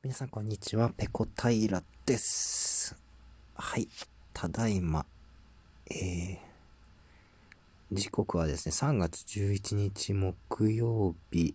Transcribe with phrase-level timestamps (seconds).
[0.00, 2.94] 皆さんこんにちは、ペコ平です。
[3.56, 3.88] はい、
[4.32, 5.04] ただいま、
[5.90, 6.38] えー、
[7.90, 11.52] 時刻はですね、3月11日木曜日、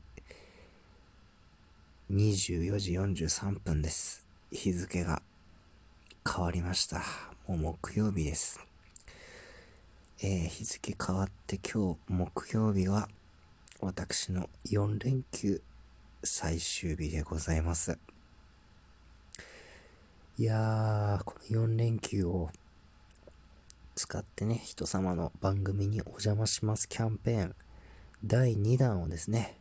[2.11, 4.27] 24時43分です。
[4.51, 5.21] 日付が
[6.29, 7.01] 変わりました。
[7.47, 8.59] もう木曜日です。
[10.21, 13.07] えー、日付変わって今日木曜日は
[13.79, 15.61] 私の4連休
[16.25, 17.97] 最終日でございます。
[20.35, 22.49] いやー、この4連休を
[23.93, 27.55] 使ってね、人様の番組にお邪魔しますキャンペーン
[28.25, 29.55] 第2弾をですね、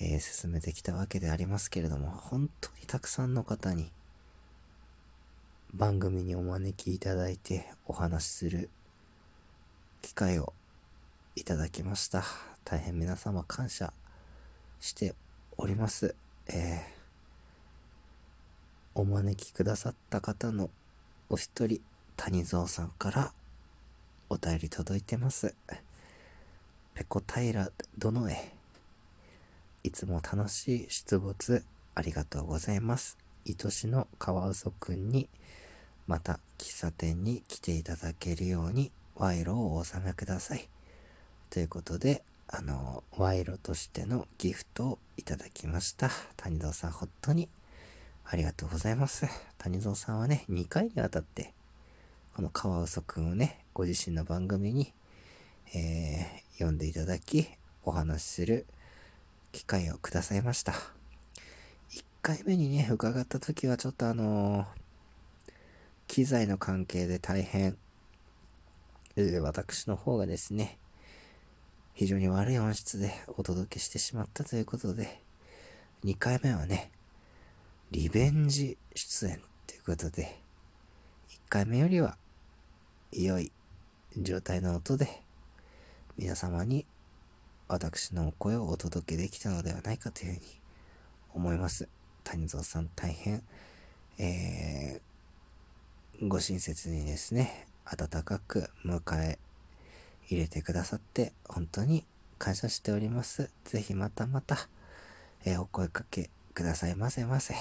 [0.00, 3.92] えー、進めてきたわけでありますけれども、本当にたくさんの方に
[5.72, 8.68] 番組にお招きいただいてお話しする
[10.02, 10.54] 機会を
[11.36, 12.24] いただきました。
[12.64, 13.92] 大変皆様感謝
[14.80, 15.14] して
[15.56, 16.16] おります。
[16.48, 16.95] えー
[18.98, 20.70] お招きくださった方の
[21.28, 21.82] お一人、
[22.16, 23.32] 谷蔵さんから
[24.30, 25.54] お便り届いてます。
[26.94, 28.54] ペコ平殿へ。
[29.84, 31.62] いつも楽しい出没
[31.94, 33.18] ありがとうございます。
[33.46, 35.28] 愛しのカワウソくんに、
[36.06, 40.70] また喫茶店に来ていただけるように賄賂をお納めください。
[41.50, 46.10] ということで、あの、賄賂としてのギフトをいただきました。
[46.38, 47.50] 谷蔵さん、本当に
[48.28, 49.28] ありがとうございます。
[49.56, 51.54] 谷蔵さんはね、2回にわたって、
[52.34, 54.92] このカワウソくんをね、ご自身の番組に、
[55.72, 57.46] えー、読んでいただき、
[57.84, 58.66] お話しする
[59.52, 60.72] 機会をくださいました。
[61.92, 64.66] 1回目にね、伺った時はちょっとあのー、
[66.08, 67.76] 機材の関係で大変、
[69.40, 70.78] 私の方がですね、
[71.94, 75.22] 非常に悪い音質でお届けしてしまったということで、
[76.04, 76.90] 2回目はね、
[77.92, 80.40] リベンジ出演ということで、
[81.30, 82.16] 1回目よりは
[83.12, 83.52] 良い
[84.16, 85.22] 状態の音で
[86.18, 86.84] 皆様に
[87.68, 90.40] 私の声をお届けできたのではないかというふうに
[91.32, 91.88] 思います。
[92.24, 93.44] 谷蔵さん大変、
[94.18, 99.38] えー、ご親切にですね、温かく迎え
[100.28, 102.04] 入れてくださって本当に
[102.38, 103.48] 感謝しております。
[103.62, 104.68] ぜひまたまた、
[105.44, 107.52] えー、お声かけくださいませませ。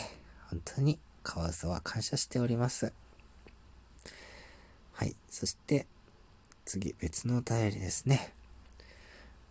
[0.49, 2.93] 本当にカワウソは感謝しております。
[4.93, 5.13] はい。
[5.29, 5.85] そして、
[6.63, 8.33] 次、別のお便りですね。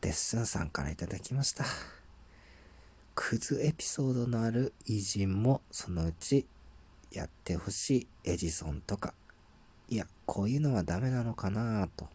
[0.01, 1.67] レッスンさんからいただきました。
[3.15, 6.47] クズエピソードのある偉人もそのうち
[7.13, 9.13] やってほしいエジソンとか、
[9.91, 12.09] いや、こういうのはダメなのかなと。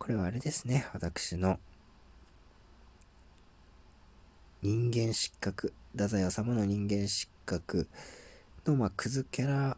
[0.00, 0.88] これはあれですね。
[0.92, 1.60] 私の
[4.60, 7.88] 人間失格、太宰治の人間失格
[8.66, 9.76] の、まあ、クズキャラ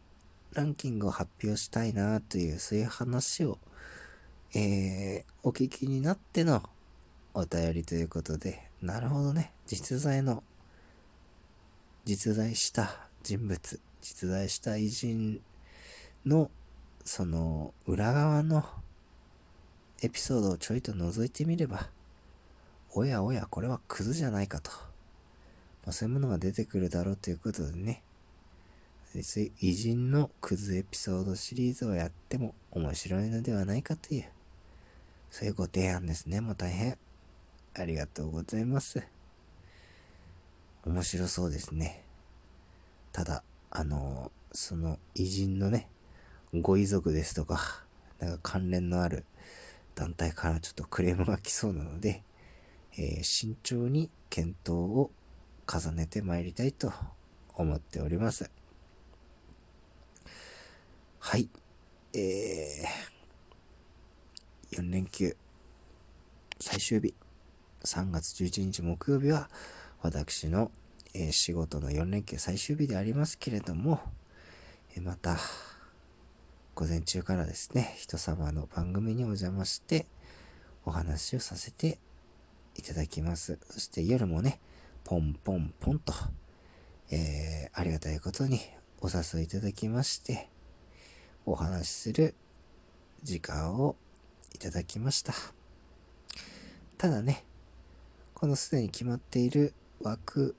[0.54, 3.58] ランキングを発表したいなという、そういう話を、
[4.54, 6.62] えー、お聞きになっての
[7.34, 10.42] お便りということで、なるほどね、実在の、
[12.06, 15.42] 実在した人物、実在した偉人
[16.24, 16.50] の、
[17.04, 18.64] その、裏側の
[20.00, 21.90] エピソードをちょいと覗いてみれば、
[22.92, 24.70] おやおや、これはクズじゃないかと。
[25.84, 28.02] まあ、そういうものが出てくるだろうということでね。
[29.14, 34.24] 偉人のクズエピソードシリーズをやっても面白いのではないかという、
[35.30, 36.40] そういうご提案ですね。
[36.40, 36.96] もう大変
[37.74, 39.02] ありがとうございます。
[40.84, 42.04] 面白そうですね。
[43.12, 45.88] ただ、あのその偉人のね、
[46.54, 47.84] ご遺族ですとか、
[48.20, 49.24] なんか関連のある
[49.94, 52.22] 団体からちょっとクレームが来そうなので、
[52.96, 55.10] えー、慎重に検討を
[55.66, 56.92] 重ねてまいりたいと
[57.54, 58.50] 思っております。
[61.18, 61.48] はい。
[62.12, 65.36] えー、4連休
[66.58, 67.14] 最終日、
[67.84, 69.48] 3月11日木曜日は、
[70.02, 70.70] 私の、
[71.14, 74.00] えー、仕事の4連休最終日でありますけれども、
[74.94, 75.38] えー、また、
[76.74, 80.06] 午前中からですね、人様の番組にお邪魔して、
[80.84, 81.98] お話をさせて
[82.80, 83.58] いただきます。
[83.68, 84.58] そして夜もね、
[85.04, 86.14] ポンポンポンと、
[87.10, 88.58] えー、ありがたいことに
[89.02, 90.48] お誘いいただきまして、
[91.44, 92.34] お話しする
[93.22, 93.96] 時間を
[94.54, 95.34] いただきました。
[96.96, 97.44] ただね、
[98.32, 100.56] このすでに決まっている枠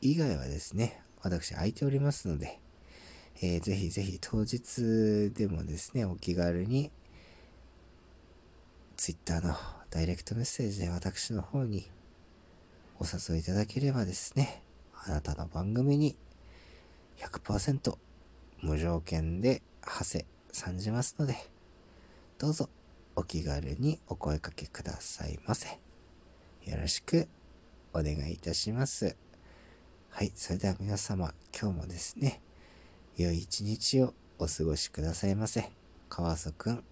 [0.00, 2.60] 以外はですね、私空いておりますので、
[3.42, 6.92] えー、ぜひぜひ当日でもですね、お気軽に
[9.02, 9.56] Twitter の
[9.90, 11.90] ダイレクトメッセージで私の方に
[13.00, 14.62] お誘いいただければですね、
[14.94, 16.14] あなたの番組に
[17.16, 17.96] 100%
[18.60, 21.34] 無条件で馳せ参じますので、
[22.38, 22.68] どうぞ
[23.16, 25.80] お気軽にお声かけくださいませ。
[26.62, 27.26] よろしく
[27.92, 29.16] お願いいたします。
[30.10, 32.40] はい、それでは皆様、今日もですね、
[33.16, 35.72] 良い一日をお過ごしくださいませ。
[36.08, 36.84] 川曽くん、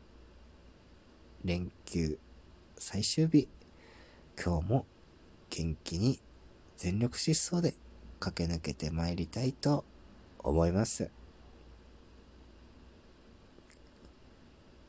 [1.44, 2.19] 連休
[2.76, 3.48] 最終日、
[4.42, 4.87] 今日も
[5.50, 6.19] 元気に
[6.76, 7.75] 全力疾走で
[8.19, 9.84] 駆け抜けてまいりたいと
[10.38, 11.10] 思います。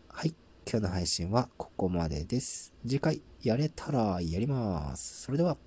[0.10, 0.36] はい。
[0.70, 2.74] 今日の配信はここまでです。
[2.86, 5.24] 次回やれたらやります。
[5.24, 5.58] それでは、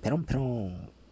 [0.00, 1.03] ペロンペロン。